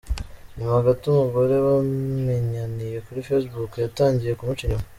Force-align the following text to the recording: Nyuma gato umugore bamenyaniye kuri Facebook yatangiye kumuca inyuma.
Nyuma 0.57 0.85
gato 0.85 1.05
umugore 1.11 1.55
bamenyaniye 1.65 2.97
kuri 3.05 3.25
Facebook 3.27 3.71
yatangiye 3.83 4.33
kumuca 4.37 4.63
inyuma. 4.65 4.85